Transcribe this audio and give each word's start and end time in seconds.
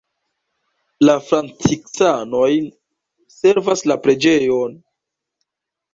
La 1.05 1.13
franciskanoj 1.27 2.49
servas 3.37 3.85
la 3.93 3.99
preĝejon. 4.07 4.75